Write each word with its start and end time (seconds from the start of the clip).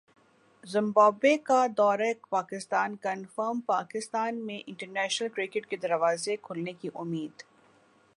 Zimbabwe 0.63 1.35
کا 1.47 1.65
دورہ 1.77 2.11
Pakistan 2.29 2.95
confirm 3.03 3.59
Pakistan 3.65 4.45
میں 4.45 4.59
انٹرنیشنل 4.65 5.29
کرکٹ 5.35 5.67
کے 5.69 5.77
دروازے 5.77 6.35
کھلنے 6.41 6.73
کی 6.81 6.89
امید 6.95 7.43